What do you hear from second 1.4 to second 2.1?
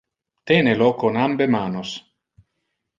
manos.